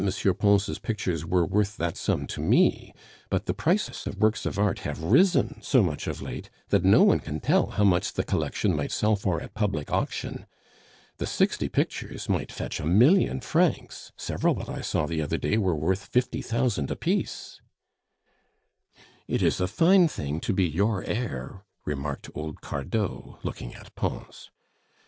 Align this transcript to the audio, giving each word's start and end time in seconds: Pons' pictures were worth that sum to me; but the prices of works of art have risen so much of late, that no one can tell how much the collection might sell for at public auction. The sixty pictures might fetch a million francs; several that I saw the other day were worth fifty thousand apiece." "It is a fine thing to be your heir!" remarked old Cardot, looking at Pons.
Pons' 0.39 0.79
pictures 0.79 1.27
were 1.27 1.45
worth 1.45 1.77
that 1.77 1.95
sum 1.95 2.25
to 2.25 2.41
me; 2.41 2.91
but 3.29 3.45
the 3.45 3.53
prices 3.53 4.07
of 4.07 4.17
works 4.17 4.47
of 4.47 4.57
art 4.57 4.79
have 4.79 5.03
risen 5.03 5.61
so 5.61 5.83
much 5.83 6.07
of 6.07 6.23
late, 6.23 6.49
that 6.69 6.83
no 6.83 7.03
one 7.03 7.19
can 7.19 7.39
tell 7.39 7.67
how 7.67 7.83
much 7.83 8.13
the 8.13 8.23
collection 8.23 8.75
might 8.75 8.91
sell 8.91 9.15
for 9.15 9.39
at 9.39 9.53
public 9.53 9.91
auction. 9.91 10.47
The 11.17 11.27
sixty 11.27 11.69
pictures 11.69 12.27
might 12.27 12.51
fetch 12.51 12.79
a 12.79 12.85
million 12.87 13.41
francs; 13.41 14.11
several 14.17 14.55
that 14.55 14.69
I 14.69 14.81
saw 14.81 15.05
the 15.05 15.21
other 15.21 15.37
day 15.37 15.59
were 15.59 15.75
worth 15.75 16.05
fifty 16.07 16.41
thousand 16.41 16.89
apiece." 16.89 17.61
"It 19.27 19.43
is 19.43 19.61
a 19.61 19.67
fine 19.67 20.07
thing 20.07 20.39
to 20.39 20.51
be 20.51 20.65
your 20.67 21.03
heir!" 21.03 21.61
remarked 21.85 22.31
old 22.33 22.59
Cardot, 22.61 23.37
looking 23.45 23.75
at 23.75 23.93
Pons. 23.93 24.49